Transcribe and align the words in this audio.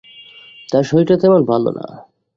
তার 0.69 0.83
শরীরটা 0.83 1.15
তেমন 1.17 1.41
ভালো 1.45 1.69
না। 1.71 1.85